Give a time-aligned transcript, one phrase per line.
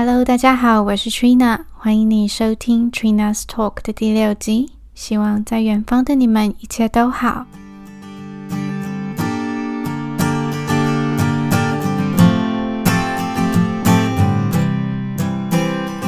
[0.00, 4.70] Hello，大家好，我是 Trina，欢迎你收听 Trina's Talk 的第六集。
[4.94, 7.44] 希望在远方的你们一切都好。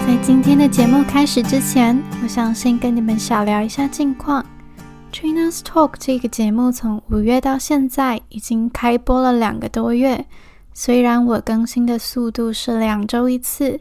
[0.07, 4.46] 在今天的节目开始之前，我想先跟你们小聊一下近况。
[5.12, 10.25] Trina's Talk 这个节目从五月到现在已经开播了两个多月。
[10.73, 13.80] 虽然我更新的速度是两周一次，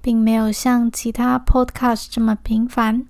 [0.00, 3.04] 并没有像其他 podcast 这么频繁，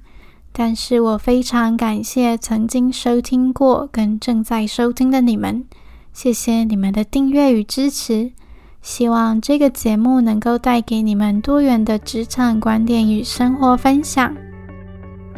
[0.52, 5.65] 但是我非常感谢曾经收听过跟正在收听的你们，
[6.12, 8.33] 谢谢你们的订阅与支持。
[8.80, 14.35] 希望这个节目能够带给你们多元的职场观点与生活分享。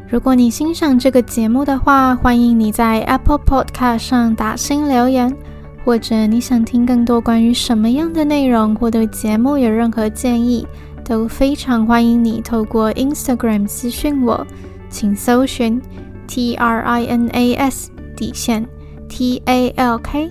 [0.08, 5.36] 如果你欣赏这个节目的话，欢迎你在 Apple Podcast 上打星留言。
[5.84, 10.66] 或者你想听更多关于什么样的内容，或对节目有任何建议，
[11.04, 14.46] 都非常欢迎你透过 Instagram 私讯我，
[14.88, 15.80] 请搜寻
[16.26, 18.66] T R I N A S 底线
[19.08, 20.30] T A L K。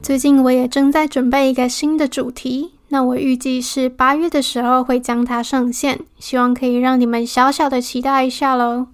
[0.00, 8.86] 最近我也正在准备一个新的主题，那我预计是八月的时候会将它上线，希望可以让你们小小的期待一下喽。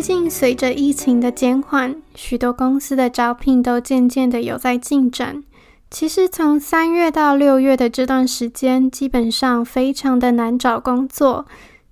[0.00, 5.44] 最近随着疫情的减缓，许多公司的招聘都渐渐的有在进展。
[5.90, 11.44] 其实从三月到六月的这段时间，基本上非常的难找工作。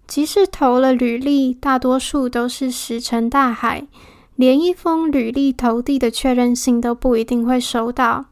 [0.07, 3.87] 即使投了履历，大多数都是石沉大海，
[4.37, 8.25] 连一封履历投递的确认信都不一定会收到。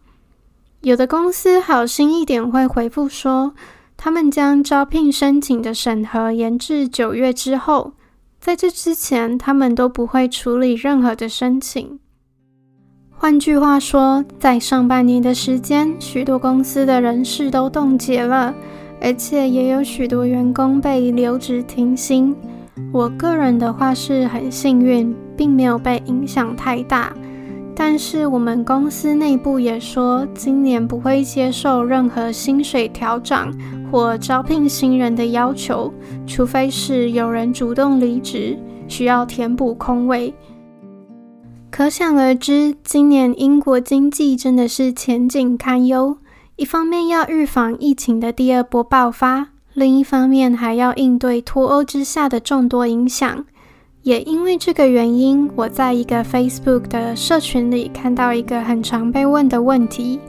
[0.81, 3.53] 有的公司好心一点会回复说，
[3.99, 7.93] 他们将招聘申请的审核延至九月之后。
[8.47, 11.99] 在这之前，他们都不会处理任何的申请。
[13.11, 18.55] 换句话说，在上半年的时间，许多公司的人事都冻结了，
[19.01, 22.37] 而且也有许多员工被留职停薪。
[22.93, 27.12] 我个人的话是很幸运，并没有被影响太大。
[27.78, 33.53] 但是我们公司内部也说，今年不会接受任何薪水调涨
[33.92, 35.92] 或招聘新人的要求，
[36.26, 40.32] 除非是有人主动离职，需要填补空位。
[41.70, 46.16] 可想而知，今年英国经济真的是前景堪忧。
[46.56, 53.44] 一方面要预防疫情的第二波爆发，另一方面还要应对脱欧之下的众多影响。
[54.06, 60.21] 也因为这个原因，我在一个 Facebook 的社群里看到一个很常被问的问题，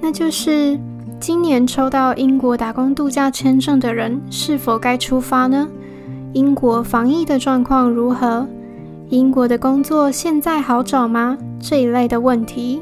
[0.00, 0.80] 那就是
[1.20, 5.68] 今年抽到英国打工度假签证的人是否该出发呢？
[6.32, 8.48] 英国防疫的状况如何？
[9.10, 11.36] 英国的工作现在好找吗？
[11.60, 12.80] 这一类的问题，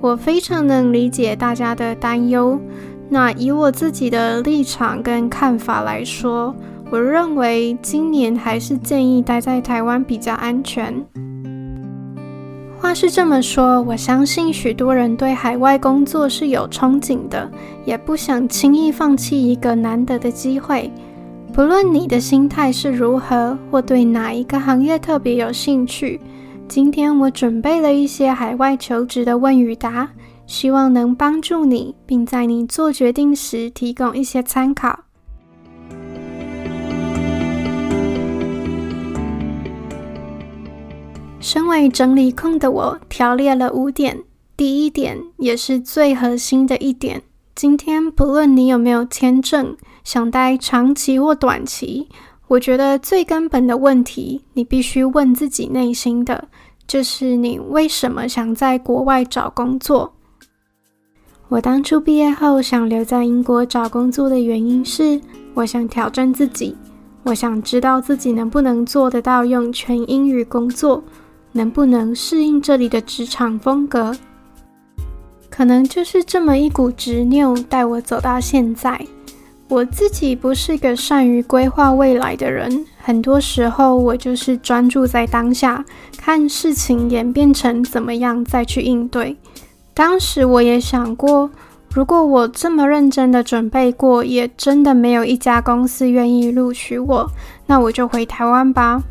[0.00, 2.58] 我非常能理解大家的担忧。
[3.08, 6.52] 那以我自己的立场跟看法来说，
[6.90, 10.94] 我认为今年还是建议待在台湾比较安全。
[12.80, 17.50] 话是这么说，我相信许多人对海外工作是有憧憬的，
[17.84, 20.90] 也不想轻易放弃一个难得的机会。
[21.52, 26.20] 不论你的心态是如何，或对哪一个行业特别有兴趣，
[26.68, 30.08] 今天我准备了一些海外求职的问与答，
[30.46, 35.07] 希望能帮助你，并在你做决定时提供一些参考。
[41.48, 44.22] 身为整理控的我，条列了五点。
[44.54, 47.22] 第一点，也是最核心的一点，
[47.54, 52.06] 今天不论你有没有签证，想待长期或短期，
[52.48, 56.48] 我觉得最根本的问题，你必须问自己内心的，
[56.86, 60.12] 就是你为什么想在国外找工作？
[61.48, 65.18] 我当初毕业后想留在英国找工作的原因是，
[65.54, 66.76] 我想挑战自己，
[67.22, 71.02] 我想知道自己能不能做得到用全英语工作。
[71.58, 74.16] 能不能适应这里的职场风格？
[75.50, 79.04] 可能就是这么一股执拗带我走到现在。
[79.66, 85.84] 我自己不是个善于规划未来的人，很多时候我就是专注在当下，
[86.16, 89.36] 看事情演变成怎么样再去应对。
[89.92, 91.50] 当时我也想过，
[91.92, 97.28] 如果我这么认真的准备过，也真的没有一家公司愿意录取我，
[97.66, 99.02] 那我就回台湾吧。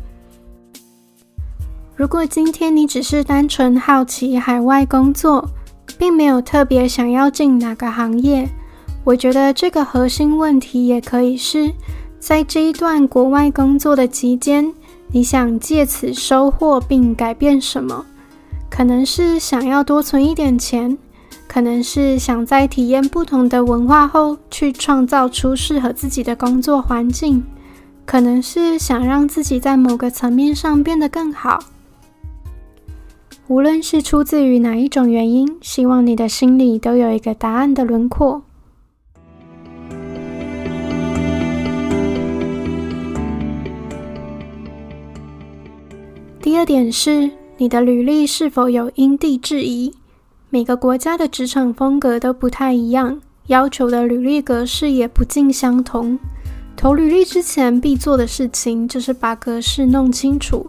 [1.98, 5.50] 如果今天你只是单纯好奇海外工作，
[5.98, 8.48] 并没有特别想要进哪个行业，
[9.02, 11.72] 我觉得这个核心问题也可以是
[12.20, 14.72] 在这一段国外工作的期间，
[15.08, 18.06] 你想借此收获并改变什么？
[18.70, 20.96] 可能是想要多存一点钱，
[21.48, 27.42] 可能是想在体验不同的文化后去创造出适合自己的工作环境，
[28.06, 31.58] 可能是想让自己在某个层面上变得更好。
[33.48, 38.42] 无论是出自于哪一种原因，希望你的心里都有一个答案的轮廓。
[46.42, 49.94] 第二点是，你的履历是否有因地制宜？
[50.50, 56.18] 每个国家的职场风格都不太一样，要求的履历格式也不尽相同。
[56.76, 60.66] 投履历之前必做的事情就是把格式弄清楚。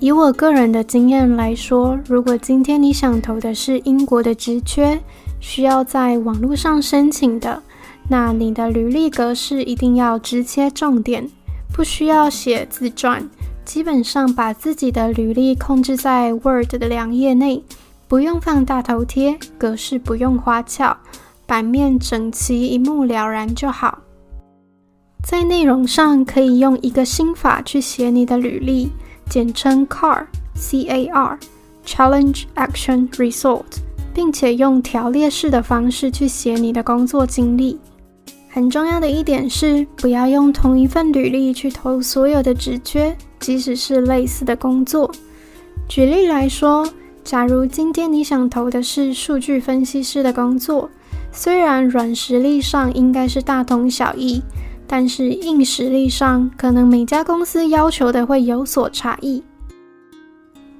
[0.00, 5.00] 以我个人的经验来说，如果今天你想投的是英国的职缺，
[5.40, 7.60] 需要在网络上申请的，
[8.08, 11.28] 那你的履历格式一定要直接重点，
[11.72, 13.28] 不需要写自传。
[13.64, 17.62] 基本上把自己的履历控制在 Word 的两页内，
[18.06, 20.96] 不用放大头贴，格式不用花俏，
[21.44, 23.98] 版面整齐，一目了然就好。
[25.24, 28.90] 在内容上可以用一个心法去写你的履历，
[29.28, 33.64] 简称 CAR，C-A-R，Challenge Action Result，
[34.14, 37.78] 并且用条列式的方式去写你的工作经历。
[38.48, 43.16] 很重要的一点是，不要用同一份履历去投所有的职缺。
[43.38, 45.08] 即使是类似的工作，
[45.86, 46.84] 举例来说，
[47.22, 50.90] 假如今天你想投的是数据分析师的工作，
[51.30, 54.42] 虽然软实力上应该是大同小异，
[54.88, 59.42] 但是硬实力上可能每家公司要求的会有所差异。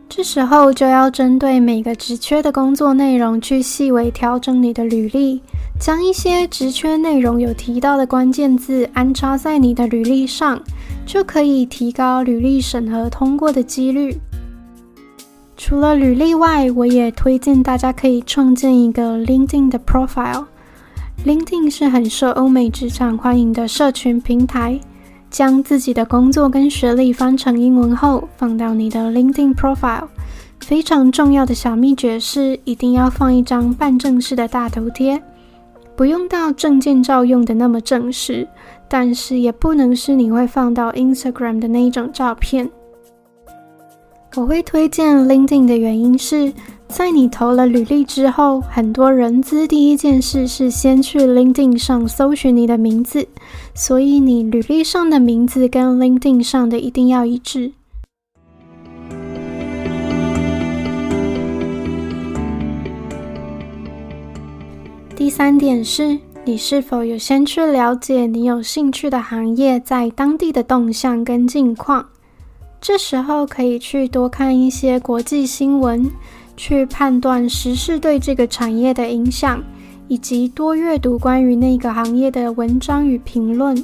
[0.09, 5.41] 这时候就要针对每个职缺的工作内容去细微调整你的履历，
[5.79, 10.61] 将一些职缺内容有提到的关键字安插在你的履历上。
[11.07, 14.15] 就可以提高履历审核通过的几率。
[15.57, 20.45] 除了履历外，我也推荐大家可以创建一个 LinkedIn 的 profile。
[21.27, 24.79] LinkedIn 是很受欧美职场欢迎的社群平台。
[25.31, 30.07] 将自己的工作跟学历翻成英文后，放到你的 LinkedIn profile。
[30.61, 35.23] 非常重要的小秘诀是，一定要放一张半正式的大头贴，
[35.95, 38.49] 不用到证件照用的那么正式。
[38.89, 42.71] 但是也不能是你会放到 Instagram 的那一种照片。
[44.37, 46.51] 我会推荐 LinkedIn 的原因是，
[46.89, 53.29] 在你投了履历之后，很多人资第一件事是先去 LinkedIn 上搜寻你的名字，
[53.75, 57.73] 所以你履历上的名字跟 LinkedIn 上的一定要一致。
[65.15, 66.19] 第三点是。
[66.45, 72.07] 你是否有先去了解你有兴趣的行业在当地的动向跟近况？
[72.81, 76.11] 这时候可以去多看一些国际新闻，
[76.59, 79.63] 去判断时事对这个产业的影响，
[80.09, 83.83] 以及多阅读关于那个行业的文章与评论。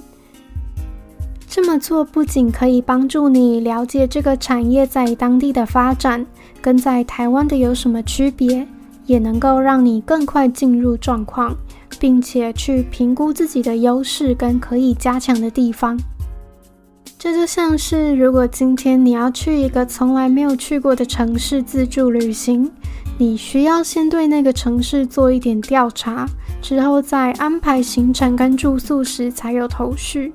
[1.48, 6.26] 这么做不仅可以帮助你了解这个产业在当地的发展，
[6.60, 8.66] 跟在台湾的有什么区别，
[9.06, 11.56] 也能够让你更快进入状况。
[12.00, 15.96] 并且去评估自己的优势跟可以加强的地方。
[17.24, 22.70] 这就像是，如果今天你要去一个从来没有去过的城市自助旅行，
[23.16, 26.28] 你需要先对那个城市做一点调查，
[26.60, 30.34] 之后在安排行程跟住宿时才有头绪。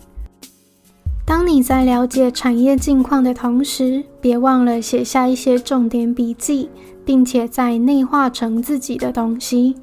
[1.27, 6.72] 当你在了解产业近况的同时，别忘了写下一些重点笔记，
[7.05, 9.75] 并且再内化成自己的东西。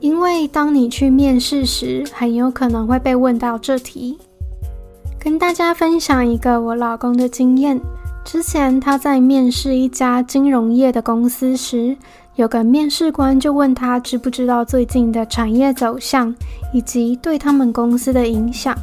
[0.00, 4.18] 因为当你去面试时，很有可能会被问到这题。
[5.22, 7.80] 跟大家分享一个我老公的经验：
[8.24, 11.96] 之前他在面试一家金融业的公司时，
[12.34, 16.34] 有个面试官就问他知不知道最近的产业走向
[16.72, 18.76] 以及对他们公司的影响。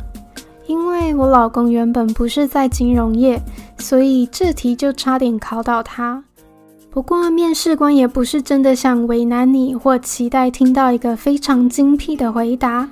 [0.66, 3.42] 因为我老公原本不是在金融业，
[3.78, 6.24] 所以这题就差点考倒他。
[6.90, 12.88] 不过，面试官也不是真的想为难你，或期待听到一个非常精辟的回答。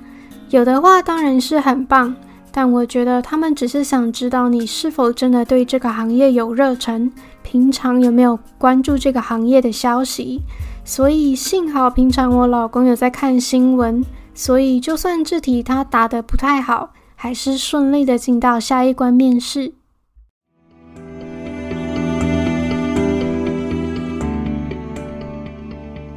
[0.50, 2.14] 有的话当然是很棒，
[2.60, 7.08] 但我觉得他们只是想知道你是否真的对这个行业有热忱，
[7.44, 10.40] 平常有没有关注这个行业的消息。
[10.84, 19.72] 所以幸好平常我老公有在看新闻，所以就算这题他答得不太好，还是顺利的进到下一关面试。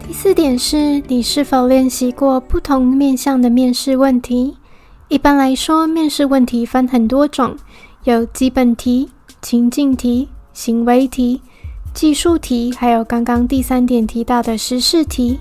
[0.07, 4.57] 第四点是你是否练习过不同面向的面试问题？
[5.12, 7.53] 一般来说，面试问题分很多种，
[8.06, 9.10] 有基本题、
[9.41, 11.41] 情境题、行为题。
[11.94, 15.38] 技术题，还有刚刚第三点提到的时事题。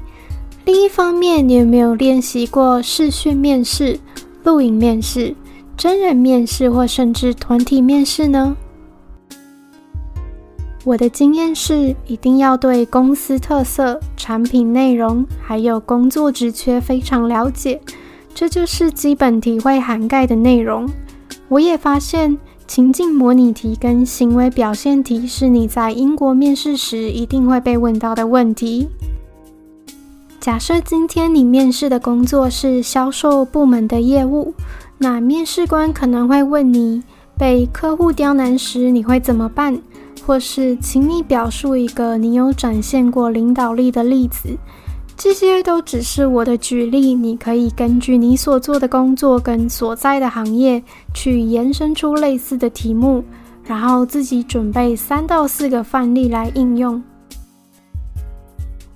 [0.64, 4.00] 另一方面，你有没有练习过视讯面试、
[4.42, 5.36] 录影面试、
[5.76, 8.56] 真人面试，或甚至团体面试呢？
[10.84, 17.80] 我的经验是，一定要对公司特色、产品内容，还有工作职缺非常了解，
[18.34, 20.88] 这就是基本题会涵盖的内容。
[21.48, 28.88] 我也发现，情境模拟题跟行为表现题是你在英国面试时一定会被问到的问题。
[30.38, 34.54] 假设今天你面试的工作是销售部门的业务，
[34.96, 37.02] 那面试官可能会问你，
[37.36, 39.78] 被客户刁难时你会怎么办？
[40.24, 44.56] 或是，请你表述一个你有展现过领导力的例子。
[45.22, 53.22] 这些都只是我的举例，你可以根据你所做的工作跟所在的行业去延伸出类似的题目，
[53.62, 57.02] 然后自己准备三到四个范例来应用。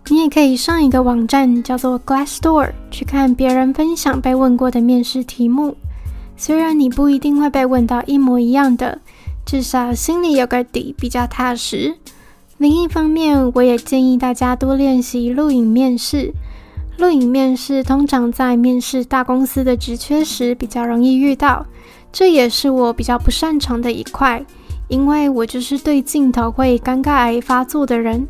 [0.08, 5.76] 你也可以上一个网站叫做 Glassdoor 去看别人分享被问过的面试题目，
[6.38, 8.98] 虽然你不一定会被问到一模一样的。
[9.44, 11.94] 至少心里有个底，比较踏实。
[12.58, 16.32] 另一方面，我也建议大家多练习录影面试。
[16.98, 21.66] 录影面试通常在面试大公司的职缺时比较容易遇到，
[22.12, 24.44] 这也是我比较不擅长的一块，
[24.86, 28.26] 因为我就是对镜头会尴尬癌发作的人。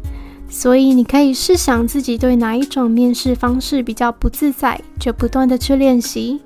[0.49, 6.41] 所以你可以试想自己对哪一种面试方式比较不自在，就不断的去练习。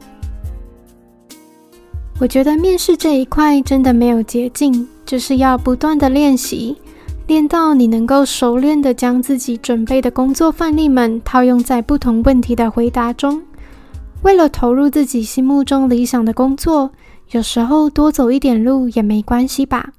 [2.18, 6.76] 我觉得面试这一块真的没有捷径，就是要不断的练习，
[7.28, 13.42] 练到你能够熟练的将自己准备的工作范例们套用在不同问题的回答中。
[14.22, 16.90] 为了投入自己心目中理想的工作，
[17.32, 19.90] 有时候多走一点路也没关系吧。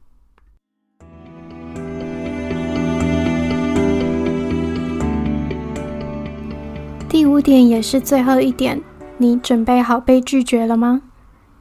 [7.08, 8.82] 第五点也是最后一点，
[9.20, 11.04] 你准备好被拒绝了吗？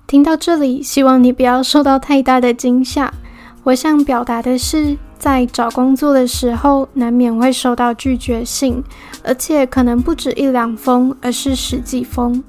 [0.06, 3.12] 听到这里，希望你不要受到太大的惊吓。
[3.64, 8.82] 我想表达的是，在找工作的时候，难免会收到拒绝信，
[9.24, 12.42] 而且可能不止一两封，而是十几封。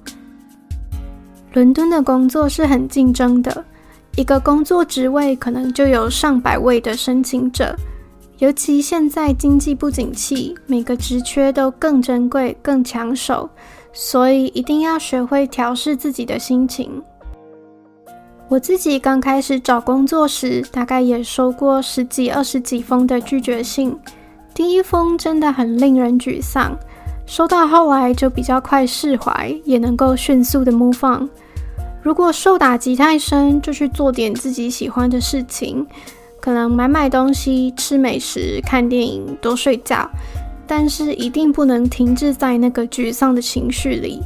[1.53, 3.65] 伦敦的工作是很竞争的，
[4.15, 7.75] 一个工作职位可能就有上百位的申请者，
[8.37, 13.49] 尤其现在经济不景气，每个职缺都更珍贵、更抢手，
[13.91, 17.01] 所以一定要学会调试自己的心情。
[18.49, 23.95] 我自己刚开始找工作时，大概也收过十几、二十几封的拒绝信。
[24.55, 26.75] 第一封真的很令人沮丧，
[27.27, 31.29] 收到后来就比较快释怀，也能够迅速的 move on。
[32.01, 35.85] 如果受打击太深，就去做点自己喜欢的事情，
[36.41, 40.09] 可能买买东西、吃美食、看电影、多睡觉，
[40.65, 44.19] 但是一定不能停滞在那个沮丧的情绪里。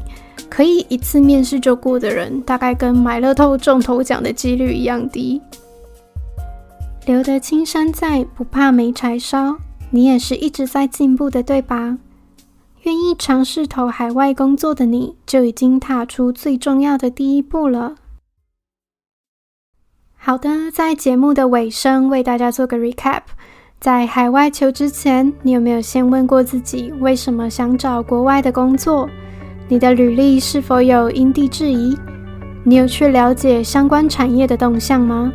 [0.49, 5.41] 可以一次面试就过的人，大概跟买乐透中头奖的几率一样低。
[7.05, 9.57] 留得青山在，不怕没柴烧。
[9.89, 11.97] 你也是一直在进步的，对吧？
[12.83, 17.95] 愿意尝试投海外工作的你，就已经踏出最重要的第一步了。
[20.15, 23.21] 好的，在节目的尾声，为大家做个 recap。
[23.79, 29.09] 在海外求职前，你有没有先问过自己，为什么想找国外的工作？
[29.67, 31.97] 你的履历是否有因地制宜？
[32.63, 35.31] 你有去了解相关产业的动向吗？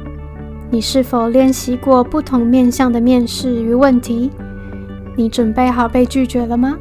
[0.70, 4.30] 你是否练习过不同面向的面试与问题？
[5.16, 6.76] 你准备好被拒绝了吗？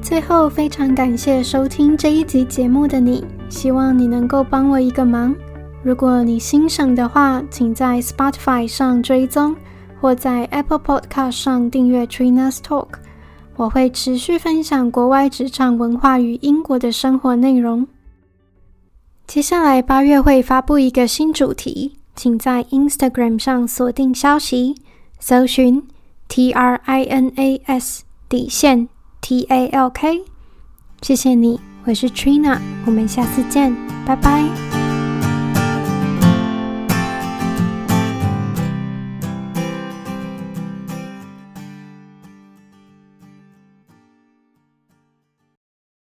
[0.00, 5.34] 最后，非常感谢收听这一集节目的你，希望你能够帮我一个忙。
[5.82, 9.56] 如果你欣赏的话，请在 Spotify 上追踪，
[10.00, 12.86] 或在 Apple Podcast 上订阅 Trina's Talk。
[13.58, 17.86] 我会持续分享国外职场文化与英国的生活内容。
[19.26, 24.76] 接下来八月会发布一个新主题，请在 Instagram 上锁定消息，
[25.18, 25.82] 搜寻
[26.28, 28.88] T R I N A S 底线
[29.20, 30.22] T A L K。
[31.02, 33.74] 谢谢你，我是 Trina，我们下次见，
[34.06, 34.77] 拜拜。